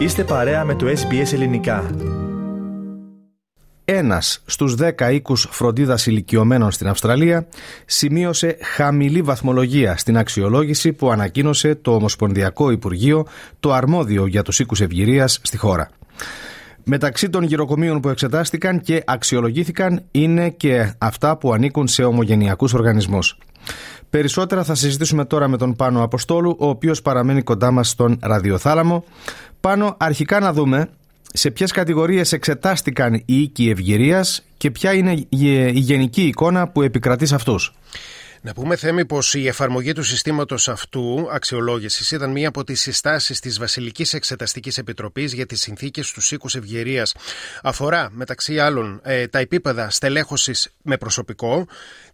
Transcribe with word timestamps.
Είστε 0.00 0.24
παρέα 0.24 0.64
με 0.64 0.74
το 0.74 0.86
SBS 0.86 1.32
Ελληνικά. 1.32 1.90
Ένας 3.84 4.42
στους 4.46 4.74
δέκα 4.74 5.10
οίκους 5.10 5.48
φροντίδας 5.50 6.06
ηλικιωμένων 6.06 6.70
στην 6.70 6.88
Αυστραλία 6.88 7.46
σημείωσε 7.86 8.56
χαμηλή 8.60 9.22
βαθμολογία 9.22 9.96
στην 9.96 10.18
αξιολόγηση 10.18 10.92
που 10.92 11.10
ανακοίνωσε 11.10 11.74
το 11.74 11.94
Ομοσπονδιακό 11.94 12.70
Υπουργείο, 12.70 13.26
το 13.60 13.72
αρμόδιο 13.72 14.26
για 14.26 14.42
τους 14.42 14.58
οίκους 14.58 14.80
ευγυρίας 14.80 15.40
στη 15.42 15.56
χώρα. 15.56 15.90
Μεταξύ 16.84 17.30
των 17.30 17.42
γυροκομείων 17.42 18.00
που 18.00 18.08
εξετάστηκαν 18.08 18.80
και 18.80 19.02
αξιολογήθηκαν 19.06 20.02
είναι 20.10 20.50
και 20.50 20.92
αυτά 20.98 21.36
που 21.36 21.52
ανήκουν 21.52 21.88
σε 21.88 22.04
ομογενειακούς 22.04 22.74
οργανισμούς. 22.74 23.38
Περισσότερα 24.10 24.64
θα 24.64 24.74
συζητήσουμε 24.74 25.24
τώρα 25.24 25.48
με 25.48 25.56
τον 25.56 25.76
Πάνο 25.76 26.02
Αποστόλου, 26.02 26.56
ο 26.58 26.68
οποίος 26.68 27.02
παραμένει 27.02 27.42
κοντά 27.42 27.70
μας 27.70 27.88
στον 27.88 28.18
ραδιοθάλαμο. 28.22 29.04
Πάνω 29.60 29.94
αρχικά 29.98 30.40
να 30.40 30.52
δούμε 30.52 30.88
σε 31.32 31.50
ποιες 31.50 31.72
κατηγορίες 31.72 32.32
εξετάστηκαν 32.32 33.14
οι 33.14 33.22
οίκοι 33.26 33.70
ευγυρίας 33.70 34.44
και 34.56 34.70
ποια 34.70 34.92
είναι 34.92 35.12
η 35.28 35.78
γενική 35.78 36.22
εικόνα 36.22 36.68
που 36.68 36.82
επικρατεί 36.82 37.26
σε 37.26 37.34
αυτούς. 37.34 37.72
Να 38.42 38.52
πούμε, 38.52 38.76
Θέμη, 38.76 39.04
πως 39.04 39.34
η 39.34 39.46
εφαρμογή 39.46 39.92
του 39.92 40.02
συστήματος 40.02 40.68
αυτού 40.68 41.28
αξιολόγησης 41.32 42.10
ήταν 42.10 42.30
μία 42.30 42.48
από 42.48 42.64
τις 42.64 42.80
συστάσεις 42.80 43.40
της 43.40 43.58
Βασιλικής 43.58 44.14
Εξεταστικής 44.14 44.78
Επιτροπής 44.78 45.32
για 45.32 45.46
τις 45.46 45.60
συνθήκες 45.60 46.08
στους 46.08 46.32
οίκους 46.32 46.54
ευγυρίας. 46.54 47.14
Αφορά, 47.62 48.08
μεταξύ 48.12 48.58
άλλων, 48.58 49.00
ε, 49.02 49.26
τα 49.26 49.38
επίπεδα 49.38 49.90
στελέχωσης 49.90 50.68
με 50.82 50.96
προσωπικό, 50.96 51.66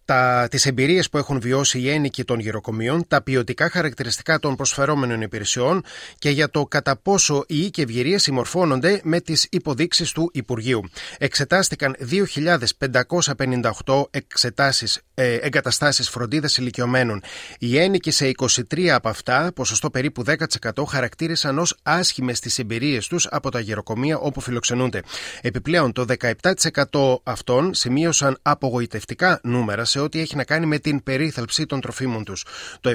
τα, 0.07 0.47
τις 0.51 0.67
εμπειρίες 0.67 1.09
που 1.09 1.19
έχουν 1.19 1.41
βιώσει 1.41 1.81
οι 1.81 1.91
ένικοι 1.91 2.25
των 2.25 2.39
γεροκομείων, 2.39 3.07
τα 3.09 3.23
ποιοτικά 3.23 3.71
χαρακτηριστικά 3.71 4.39
των 4.39 4.57
προσφερόμενων 4.57 5.21
υπηρεσιών 5.21 5.85
και 6.19 6.31
για 6.31 6.51
το 6.51 6.65
κατά 6.65 6.97
πόσο 6.97 7.45
οι 7.47 7.65
οίκοι 7.65 7.81
ευγυρίες 7.81 8.23
συμμορφώνονται 8.23 9.01
με 9.05 9.21
τις 9.21 9.47
υποδείξεις 9.51 10.13
του 10.13 10.31
Υπουργείου. 10.33 10.83
Εξετάστηκαν 11.19 11.97
2.558 12.11 14.05
εξετάσεις, 14.11 15.01
ε, 15.15 15.35
εγκαταστάσεις 15.35 16.09
φροντίδας 16.09 16.57
ηλικιωμένων. 16.57 17.23
Οι 17.59 17.79
ένικοι 17.79 18.11
σε 18.11 18.27
23 18.27 18.89
από 18.89 19.09
αυτά, 19.09 19.53
ποσοστό 19.55 19.91
περίπου 19.91 20.23
10% 20.23 20.85
χαρακτήρισαν 20.85 21.59
ως 21.59 21.77
άσχημες 21.83 22.41
τις 22.41 22.59
εμπειρίες 22.59 23.07
τους 23.07 23.27
από 23.31 23.51
τα 23.51 23.61
γεροκομεία 23.61 24.19
όπου 24.19 24.41
φιλοξενούνται. 24.41 25.03
Επιπλέον, 25.41 25.93
το 25.93 26.05
17% 26.05 27.21
αυτών 27.23 27.75
σημείωσαν 27.75 28.39
απογοητευτικά 28.43 29.41
νούμερα 29.43 29.85
σε 29.97 30.03
ό,τι 30.03 30.21
έχει 30.21 30.37
να 30.37 30.45
κάνει 30.45 30.67
με 30.67 30.79
την 30.79 31.03
περίθαλψη 31.03 31.67
των 31.67 31.81
τροφίμων 31.81 32.25
τους. 32.25 32.45
Το 32.81 32.93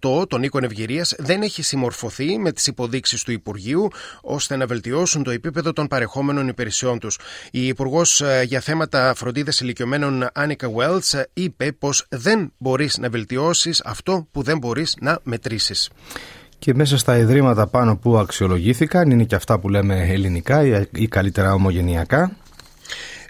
7% 0.00 0.28
των 0.28 0.42
οίκων 0.42 0.64
ευγυρίας 0.64 1.14
δεν 1.18 1.42
έχει 1.42 1.62
συμμορφωθεί 1.62 2.38
με 2.38 2.52
τις 2.52 2.66
υποδείξεις 2.66 3.22
του 3.22 3.32
Υπουργείου 3.32 3.88
ώστε 4.22 4.56
να 4.56 4.66
βελτιώσουν 4.66 5.22
το 5.22 5.30
επίπεδο 5.30 5.72
των 5.72 5.86
παρεχόμενων 5.86 6.48
υπηρεσιών 6.48 6.98
τους. 6.98 7.18
Η 7.50 7.66
Υπουργός 7.66 8.20
ε, 8.20 8.42
για 8.46 8.60
θέματα 8.60 9.14
φροντίδας 9.16 9.60
ηλικιωμένων 9.60 10.26
Άνικα 10.32 10.70
Βέλτς 10.70 11.14
είπε 11.32 11.72
πως 11.72 12.06
δεν 12.08 12.52
μπορείς 12.58 12.98
να 12.98 13.08
βελτιώσεις 13.08 13.82
αυτό 13.84 14.26
που 14.32 14.42
δεν 14.42 14.58
μπορείς 14.58 14.96
να 15.00 15.18
μετρήσεις. 15.22 15.90
Και 16.58 16.74
μέσα 16.74 16.98
στα 16.98 17.16
ιδρύματα 17.18 17.66
πάνω 17.66 17.96
που 17.96 18.18
αξιολογήθηκαν 18.18 19.10
είναι 19.10 19.24
και 19.24 19.34
αυτά 19.34 19.58
που 19.58 19.68
λέμε 19.68 20.06
ελληνικά 20.08 20.86
ή 20.92 21.08
καλύτερα 21.08 21.52
ομογενειακά. 21.52 22.36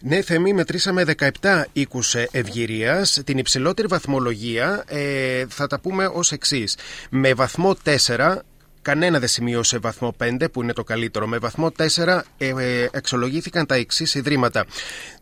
Ναι, 0.03 0.23
Θεμή, 0.23 0.53
μετρήσαμε 0.53 1.05
17 1.41 1.65
οίκους 1.73 2.15
ευγυρίας. 2.15 3.21
Την 3.25 3.39
υψηλότερη 3.39 3.89
βαθμολογία 3.89 4.85
ε, 4.87 5.45
θα 5.49 5.67
τα 5.67 5.81
πούμε 5.81 6.11
ως 6.13 6.33
εξής. 6.33 6.77
Με 7.11 7.35
βαθμό 7.35 7.77
4 7.85 8.37
Κανένα 8.83 9.19
δεν 9.19 9.29
σημείωσε 9.29 9.79
βαθμό 9.79 10.15
5 10.19 10.45
που 10.53 10.63
είναι 10.63 10.73
το 10.73 10.85
καλύτερο. 10.85 11.27
Με 11.27 11.39
βαθμό 11.39 11.73
4 11.79 12.21
ε, 12.39 12.49
ε, 12.49 12.89
εξολογήθηκαν 12.93 13.67
τα 13.67 13.75
εξής 13.75 14.15
ιδρύματα. 14.15 14.65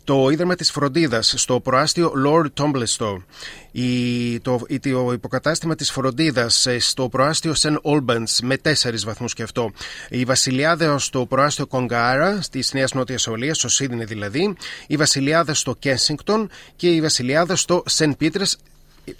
Το 0.04 0.28
Ίδρυμα 0.28 0.54
της 0.54 0.70
Φροντίδας 0.70 1.34
στο 1.36 1.60
προάστιο 1.60 2.12
Lord 2.26 2.46
Tomblestow. 2.62 3.16
Η, 3.70 4.40
το, 4.40 4.60
το 4.80 5.12
υποκατάστημα 5.12 5.74
της 5.74 5.90
Φροντίδας 5.90 6.66
ε, 6.66 6.78
στο 6.78 7.08
προάστιο 7.08 7.54
St. 7.58 7.74
Albans 7.82 8.38
με 8.42 8.56
4 8.62 8.70
βαθμούς 9.04 9.34
και 9.34 9.42
αυτό. 9.42 9.70
Η 10.08 10.24
Βασιλιάδα 10.24 10.98
στο 10.98 11.26
προάστιο 11.26 11.66
Κονγκάρα 11.66 12.40
της 12.50 12.72
Νέας 12.72 12.92
Νότιας 12.92 13.26
Ορλίας, 13.26 13.56
στο 13.56 13.68
Σίδνη 13.68 14.04
δηλαδή. 14.04 14.56
Η 14.86 14.96
Βασιλιάδα 14.96 15.54
στο 15.54 15.74
Κένσιγκτον 15.74 16.50
και 16.76 16.88
η 16.88 17.00
Βασιλιάδα 17.00 17.56
στο 17.56 17.82
St. 17.90 18.10
Peters 18.20 18.52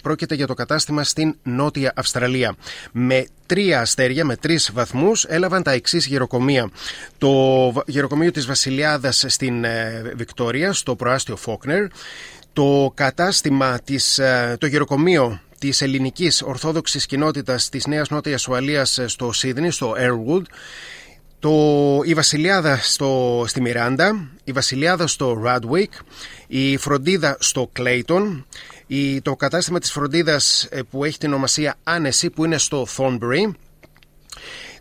πρόκειται 0.01 0.35
για 0.35 0.47
το 0.47 0.53
κατάστημα 0.53 1.03
στην 1.03 1.35
Νότια 1.43 1.93
Αυστραλία. 1.95 2.55
Με 2.91 3.25
τρία 3.45 3.81
αστέρια, 3.81 4.25
με 4.25 4.35
τρεις 4.35 4.71
βαθμούς, 4.73 5.23
έλαβαν 5.23 5.63
τα 5.63 5.71
εξής 5.71 6.05
γεροκομεία. 6.05 6.69
Το 7.17 7.83
γεροκομείο 7.85 8.31
της 8.31 8.45
Βασιλιάδας 8.45 9.25
στην 9.27 9.63
ε, 9.63 10.01
Βικτόρια, 10.15 10.73
στο 10.73 10.95
προάστιο 10.95 11.35
Φόκνερ. 11.35 11.85
Το 12.53 12.91
κατάστημα, 12.93 13.79
της, 13.83 14.17
ε, 14.17 14.55
το 14.59 14.65
γεροκομείο 14.65 15.41
της 15.59 15.81
ελληνικής 15.81 16.41
Ορθόδοξης 16.41 17.05
Κοινότητας 17.05 17.69
της 17.69 17.85
Νέας 17.85 18.09
Νότιας 18.09 18.47
Ουαλίας 18.47 18.97
ε, 18.97 19.07
στο 19.07 19.31
Σίδνη, 19.31 19.71
στο 19.71 19.95
Airwood. 19.97 20.41
Το, 21.39 21.51
η 22.03 22.13
Βασιλιάδα 22.13 22.77
στο, 22.81 23.43
στη 23.47 23.61
Μιράντα, 23.61 24.29
η 24.43 24.51
Βασιλιάδα 24.51 25.07
στο 25.07 25.41
Radwick, 25.45 25.99
η 26.47 26.77
Φροντίδα 26.77 27.37
στο 27.39 27.71
Clayton, 27.79 28.43
η, 28.91 29.21
το 29.21 29.35
κατάστημα 29.35 29.79
της 29.79 29.91
φροντίδας 29.91 30.67
ε, 30.69 30.81
που 30.89 31.03
έχει 31.03 31.17
την 31.17 31.29
ονομασία 31.29 31.75
Άνεση 31.83 32.29
που 32.29 32.45
είναι 32.45 32.57
στο 32.57 32.87
Thornbury 32.97 33.51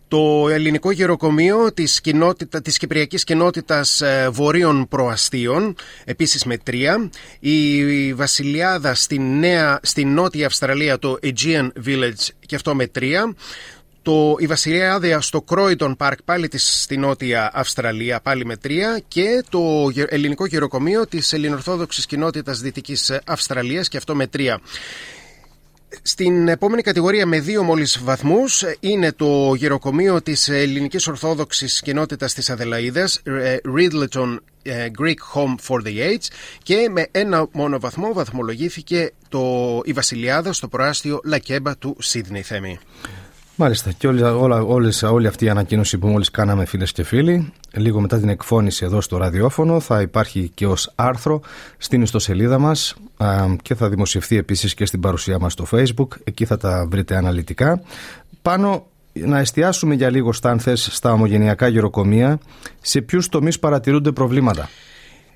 το 0.09 0.49
ελληνικό 0.51 0.91
γεροκομείο 0.91 1.73
της, 1.73 2.01
κοινότητα, 2.01 2.63
της 2.63 2.79
Κυπριακής 2.79 3.25
Κοινότητας 3.25 4.01
ε, 4.01 4.29
Βορείων 4.33 4.89
Προαστίων, 4.89 5.75
επίσης 6.05 6.45
με 6.45 6.57
τρία. 6.59 7.11
Η 7.41 8.15
Βασιλιάδα 8.15 8.95
στη, 8.95 9.19
νέα, 9.19 9.81
στη 9.83 10.05
Νότια 10.05 10.47
Αυστραλία, 10.47 10.99
το 10.99 11.19
Aegean 11.23 11.69
Village, 11.87 12.29
και 12.47 12.55
αυτό 12.55 12.75
με 12.75 12.87
τρία 12.87 13.35
το, 14.09 14.37
η 14.39 14.47
Βασιλεία 14.47 14.95
Άδεια 14.95 15.21
στο 15.21 15.45
Croydon 15.49 15.97
Park 15.97 16.17
πάλι 16.25 16.49
της, 16.49 16.83
στη 16.83 16.97
Νότια 16.97 17.51
Αυστραλία 17.55 18.21
πάλι 18.21 18.45
με 18.45 18.57
τρία 18.57 19.03
και 19.09 19.45
το 19.49 19.91
ελληνικό 20.09 20.47
γεροκομείο 20.47 21.07
της 21.07 21.33
ελληνορθόδοξης 21.33 22.07
κοινότητας 22.07 22.61
Δυτικής 22.61 23.19
Αυστραλίας 23.27 23.89
και 23.89 23.97
αυτό 23.97 24.15
με 24.15 24.27
τρία. 24.27 24.61
Στην 26.03 26.49
επόμενη 26.49 26.83
κατηγορία 26.83 27.27
με 27.27 27.41
δύο 27.41 27.63
μόλις 27.63 28.01
βαθμούς 28.03 28.65
είναι 28.81 29.13
το 29.13 29.55
γεροκομείο 29.55 30.23
της 30.23 30.49
ελληνικής 30.49 31.07
ορθόδοξης 31.07 31.81
κοινότητας 31.81 32.35
της 32.35 32.51
Αδελαίδας 32.51 33.21
ε, 33.25 33.57
Ridleton 33.77 34.37
ε, 34.63 34.87
Greek 34.99 35.35
Home 35.35 35.55
for 35.69 35.87
the 35.87 35.99
Age 35.99 36.27
και 36.63 36.89
με 36.91 37.09
ένα 37.11 37.49
μόνο 37.53 37.81
βαθμό 37.81 38.13
βαθμολογήθηκε 38.13 39.13
το, 39.29 39.81
η 39.85 39.93
Βασιλιάδα 39.93 40.53
στο 40.53 40.69
προάστιο 40.69 41.21
Λακέμπα 41.25 41.77
του 41.77 41.97
Σίδνey 42.03 42.41
Θέμη. 42.43 42.79
Μάλιστα 43.61 43.93
και 43.93 44.07
όλη, 44.07 44.23
όλα, 44.23 44.63
όλες, 44.63 45.03
όλη 45.03 45.27
αυτή 45.27 45.45
η 45.45 45.49
ανακοίνωση 45.49 45.99
που 45.99 46.07
μόλις 46.07 46.31
κάναμε 46.31 46.65
φίλες 46.65 46.93
και 46.93 47.03
φίλοι 47.03 47.53
λίγο 47.73 48.01
μετά 48.01 48.19
την 48.19 48.29
εκφώνηση 48.29 48.85
εδώ 48.85 49.01
στο 49.01 49.17
ραδιόφωνο 49.17 49.81
θα 49.81 50.01
υπάρχει 50.01 50.51
και 50.55 50.67
ως 50.67 50.93
άρθρο 50.95 51.41
στην 51.79 52.03
ιστοσελίδα 52.03 52.59
μας 52.59 52.95
και 53.63 53.75
θα 53.75 53.89
δημοσιευθεί 53.89 54.37
επίσης 54.37 54.75
και 54.75 54.87
στην 54.87 55.01
παρουσία 55.01 55.39
μας 55.39 55.53
στο 55.53 55.67
facebook. 55.71 56.09
Εκεί 56.25 56.45
θα 56.45 56.57
τα 56.57 56.87
βρείτε 56.91 57.17
αναλυτικά. 57.17 57.83
Πάνω 58.43 58.87
να 59.13 59.39
εστιάσουμε 59.39 59.95
για 59.95 60.11
λίγο 60.11 60.33
στάνθες 60.33 60.89
στα 60.91 61.13
ομογενειακά 61.13 61.69
γεροκομεία 61.69 62.39
σε 62.81 63.01
ποιους 63.01 63.29
τομείς 63.29 63.59
παρατηρούνται 63.59 64.13
προβλήματα 64.13 64.69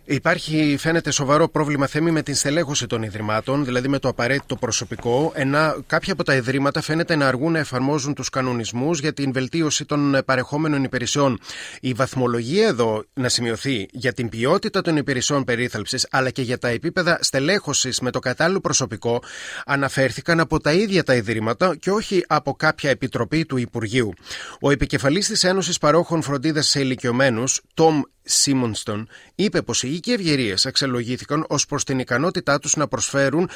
Υπάρχει, 0.04 0.76
φαίνεται, 0.78 1.10
σοβαρό 1.10 1.48
πρόβλημα 1.48 1.86
θέμη 1.86 2.10
με 2.10 2.22
την 2.22 2.34
στελέχωση 2.34 2.86
των 2.86 3.02
ιδρυμάτων, 3.02 3.64
δηλαδή 3.64 3.88
με 3.88 3.98
το 3.98 4.08
απαραίτητο 4.08 4.56
προσωπικό. 4.56 5.32
Ένα, 5.34 5.76
κάποια 5.86 6.12
από 6.12 6.24
τα 6.24 6.34
ιδρύματα 6.34 6.80
φαίνεται 6.80 7.16
να 7.16 7.26
αργούν 7.26 7.52
να 7.52 7.58
εφαρμόζουν 7.58 8.14
τους 8.14 8.28
κανονισμούς 8.28 9.00
για 9.00 9.12
την 9.12 9.32
βελτίωση 9.32 9.84
των 9.84 10.19
παρεχόμενων 10.25 10.84
υπηρεσιών. 10.84 11.38
Η 11.81 11.93
βαθμολογία 11.93 12.66
εδώ 12.66 13.04
να 13.14 13.28
σημειωθεί 13.28 13.88
για 13.93 14.12
την 14.12 14.28
ποιότητα 14.28 14.81
των 14.81 14.96
υπηρεσιών 14.96 15.44
περίθαλψης, 15.44 16.06
αλλά 16.10 16.31
και 16.31 16.43
για 16.43 16.58
τα 16.58 16.69
επίπεδα 16.69 17.19
στελέχωσης 17.20 18.00
με 18.00 18.10
το 18.10 18.19
κατάλληλο 18.19 18.60
προσωπικό, 18.60 19.22
αναφέρθηκαν 19.66 20.40
από 20.40 20.60
τα 20.60 20.72
ίδια 20.72 21.02
τα 21.02 21.14
ιδρύματα 21.14 21.76
και 21.76 21.90
όχι 21.90 22.25
από 22.28 22.55
κάποια 22.55 22.90
επιτροπή 22.90 23.44
του 23.44 23.56
Υπουργείου. 23.56 24.12
Ο 24.60 24.70
επικεφαλής 24.70 25.26
της 25.26 25.44
Ένωσης 25.44 25.78
Παρόχων 25.78 26.22
Φροντίδας 26.22 26.69
σε 26.69 26.81
Ηλικιωμένους, 26.81 27.60
Τόμ 27.75 28.00
Σίμονστον 28.22 29.08
είπε 29.34 29.62
πως 29.62 29.82
οι 29.82 29.94
οίκοι 29.94 30.12
ευγερίες 30.12 30.66
αξιολογήθηκαν 30.66 31.44
ως 31.48 31.66
προς 31.66 31.84
την 31.84 31.98
ικανότητά 31.98 32.58
τους 32.58 32.76
να 32.76 32.88
προσφέρουν 32.88 33.48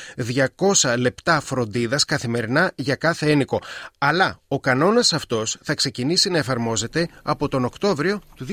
200 0.80 0.94
λεπτά 0.98 1.40
φροντίδας 1.40 2.04
καθημερινά 2.04 2.72
για 2.74 2.94
κάθε 2.94 3.30
ένικο. 3.30 3.60
Αλλά 3.98 4.40
ο 4.48 4.60
κανόνας 4.60 5.12
αυτός 5.12 5.58
θα 5.62 5.74
ξεκινήσει 5.74 6.30
να 6.30 6.38
εφαρμόζεται 6.38 7.08
από 7.22 7.48
τον 7.48 7.64
Οκτώβριο 7.64 8.20
του 8.34 8.46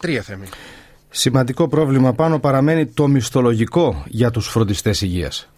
2023, 0.00 0.18
Θέμη. 0.22 0.46
Σημαντικό 1.10 1.68
πρόβλημα 1.68 2.12
πάνω 2.12 2.38
παραμένει 2.38 2.86
το 2.86 3.08
μισθολογικό 3.08 4.04
για 4.06 4.30
τους 4.30 4.48
φροντιστές 4.48 5.00
υγείας. 5.00 5.48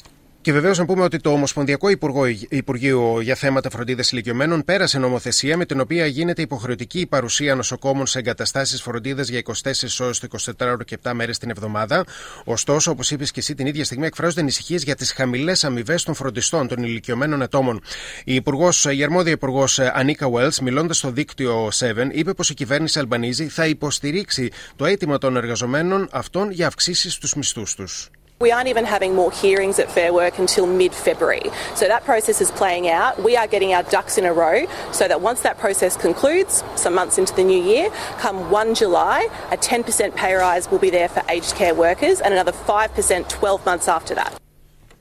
Και 0.42 0.52
βεβαίως 0.52 0.78
να 0.78 0.84
πούμε 0.84 1.02
ότι 1.02 1.18
το 1.18 1.30
Ομοσπονδιακό 1.30 1.88
Υπουργό, 1.88 2.26
Υπουργείο 2.48 3.20
για 3.20 3.34
θέματα 3.34 3.70
φροντίδας 3.70 4.12
ηλικιωμένων 4.12 4.64
πέρασε 4.64 4.98
νομοθεσία 4.98 5.56
με 5.56 5.64
την 5.64 5.80
οποία 5.80 6.06
γίνεται 6.06 6.42
υποχρεωτική 6.42 7.00
η 7.00 7.06
παρουσία 7.06 7.54
νοσοκόμων 7.54 8.06
σε 8.06 8.18
εγκαταστάσεις 8.18 8.82
φροντίδας 8.82 9.28
για 9.28 9.42
24 9.44 9.52
ώρες 10.00 10.18
το 10.18 10.26
24ωρο 10.58 10.84
και 10.84 10.98
7 11.02 11.12
μέρες 11.14 11.38
την 11.38 11.50
εβδομάδα. 11.50 12.04
Ωστόσο, 12.44 12.90
όπως 12.90 13.10
είπες 13.10 13.30
και 13.30 13.40
εσύ, 13.40 13.54
την 13.54 13.66
ίδια 13.66 13.84
στιγμή 13.84 14.06
εκφράζονται 14.06 14.40
ανησυχίες 14.40 14.82
για 14.82 14.94
τις 14.94 15.12
χαμηλές 15.12 15.64
αμοιβές 15.64 16.02
των 16.02 16.14
φροντιστών 16.14 16.68
των 16.68 16.82
ηλικιωμένων 16.82 17.42
ατόμων. 17.42 17.82
Η, 18.24 18.34
υπουργός, 18.34 18.84
η 18.84 19.02
αρμόδια 19.02 19.32
υπουργός 19.32 19.78
Ανίκα 19.78 20.26
Wells, 20.32 20.58
μιλώντας 20.62 20.96
στο 20.96 21.10
δίκτυο 21.10 21.70
7, 21.78 22.08
είπε 22.12 22.34
πως 22.34 22.50
η 22.50 22.54
κυβέρνηση 22.54 22.98
Αλμπανίζη 22.98 23.48
θα 23.48 23.66
υποστηρίξει 23.66 24.50
το 24.76 24.84
αίτημα 24.84 25.18
των 25.18 25.36
εργαζομένων 25.36 26.08
αυτών 26.10 26.50
για 26.50 26.66
αυξήσεις 26.66 27.12
στους 27.12 27.34
μισθούς 27.34 27.74
τους. 27.74 28.10
We 28.42 28.50
aren't 28.50 28.66
even 28.66 28.84
having 28.84 29.14
more 29.14 29.30
hearings 29.30 29.78
at 29.78 29.88
Fair 29.88 30.12
Work 30.12 30.40
until 30.40 30.66
mid 30.66 30.92
February. 30.92 31.48
So 31.76 31.86
that 31.86 32.04
process 32.04 32.40
is 32.40 32.50
playing 32.50 32.88
out. 32.88 33.22
We 33.22 33.36
are 33.36 33.46
getting 33.46 33.72
our 33.72 33.84
ducks 33.84 34.18
in 34.18 34.24
a 34.24 34.32
row 34.32 34.66
so 34.90 35.06
that 35.06 35.20
once 35.20 35.42
that 35.42 35.58
process 35.58 35.96
concludes, 35.96 36.64
some 36.74 36.92
months 36.92 37.18
into 37.18 37.32
the 37.36 37.44
new 37.44 37.62
year, 37.62 37.88
come 38.18 38.50
1 38.50 38.74
July, 38.74 39.28
a 39.52 39.56
10% 39.56 40.16
pay 40.16 40.34
rise 40.34 40.68
will 40.68 40.80
be 40.80 40.90
there 40.90 41.08
for 41.08 41.22
aged 41.28 41.54
care 41.54 41.72
workers 41.72 42.20
and 42.20 42.34
another 42.34 42.50
5% 42.50 43.28
12 43.28 43.64
months 43.64 43.86
after 43.86 44.16
that. 44.16 44.36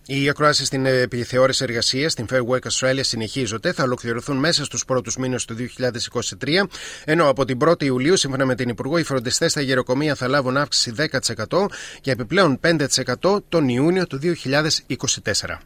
Οι 0.05 0.29
ακροάσει 0.29 0.65
στην 0.65 0.85
επιθεώρηση 0.85 1.63
εργασίας 1.63 2.11
στην 2.11 2.25
Fair 2.31 2.41
Work 2.49 2.59
Australia 2.71 2.99
συνεχίζονται. 3.01 3.71
Θα 3.71 3.83
ολοκληρωθούν 3.83 4.37
μέσα 4.37 4.65
στους 4.65 4.85
πρώτους 4.85 5.17
μήνες 5.17 5.45
του 5.45 5.55
2023. 5.55 6.67
Ενώ 7.05 7.29
από 7.29 7.45
την 7.45 7.57
1η 7.61 7.83
Ιουλίου, 7.83 8.17
σύμφωνα 8.17 8.45
με 8.45 8.55
την 8.55 8.69
Υπουργό, 8.69 8.97
οι 8.97 9.03
φροντιστές 9.03 9.51
στα 9.51 9.61
γεροκομεία 9.61 10.15
θα 10.15 10.27
λάβουν 10.27 10.57
αύξηση 10.57 10.93
10% 11.49 11.65
και 12.01 12.11
επιπλέον 12.11 12.59
5% 12.61 13.43
τον 13.49 13.69
Ιούνιο 13.69 14.07
του 14.07 14.19
2024. 14.19 15.61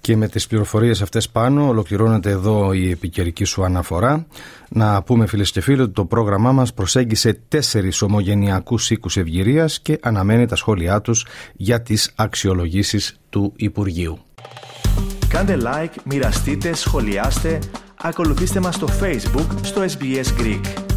Και 0.00 0.16
με 0.16 0.28
τις 0.28 0.46
πληροφορίες 0.46 1.02
αυτές 1.02 1.28
πάνω 1.28 1.68
ολοκληρώνεται 1.68 2.30
εδώ 2.30 2.72
η 2.72 2.90
επικαιρική 2.90 3.44
σου 3.44 3.64
αναφορά. 3.64 4.26
Να 4.68 5.02
πούμε 5.02 5.26
φίλες 5.26 5.50
και 5.50 5.60
φίλοι 5.60 5.80
ότι 5.80 5.92
το 5.92 6.04
πρόγραμμά 6.04 6.52
μας 6.52 6.74
προσέγγισε 6.74 7.40
τέσσερις 7.48 8.02
ομογενειακούς 8.02 8.90
οίκους 8.90 9.16
ευγυρίας 9.16 9.80
και 9.80 9.98
αναμένει 10.02 10.46
τα 10.46 10.56
σχόλιά 10.56 11.00
τους 11.00 11.26
για 11.52 11.82
τις 11.82 12.12
αξιολογήσεις 12.14 13.16
του 13.28 13.52
Υπουργείου. 13.56 14.18
Κάντε 15.28 15.58
like, 15.60 15.94
μοιραστείτε, 16.04 16.74
σχολιάστε, 16.74 17.58
ακολουθήστε 18.02 18.60
μας 18.60 18.74
στο 18.74 18.88
Facebook, 19.00 19.46
στο 19.62 19.82
SBS 19.82 20.40
Greek. 20.40 20.89